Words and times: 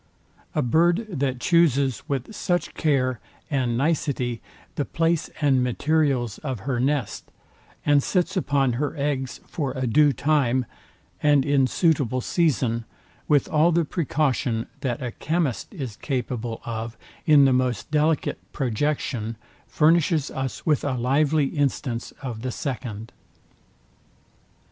A 0.55 0.63
bird, 0.63 1.05
that 1.11 1.39
chooses 1.39 2.01
with 2.07 2.33
such 2.33 2.73
care 2.73 3.19
and 3.51 3.77
nicety 3.77 4.41
the 4.73 4.83
place 4.83 5.29
and 5.41 5.63
materials 5.63 6.39
of 6.39 6.61
her 6.61 6.79
nest, 6.79 7.29
and 7.85 8.01
sits 8.01 8.35
upon 8.35 8.73
her 8.81 8.97
eggs 8.97 9.41
for 9.45 9.73
a 9.73 9.85
due 9.85 10.11
time, 10.11 10.65
and 11.21 11.45
in 11.45 11.67
suitable 11.67 12.19
season, 12.19 12.83
with 13.27 13.47
all 13.49 13.71
the 13.71 13.85
precaution 13.85 14.65
that 14.79 15.03
a 15.03 15.11
chymist 15.11 15.67
is 15.71 15.97
capable 15.97 16.61
of 16.65 16.97
in 17.27 17.45
the 17.45 17.53
most 17.53 17.91
delicate 17.91 18.39
projection, 18.53 19.35
furnishes 19.67 20.31
us 20.31 20.65
with 20.65 20.83
a 20.83 20.93
lively 20.95 21.45
instance 21.45 22.11
of 22.23 22.41
the 22.41 22.49
second. 22.51 23.11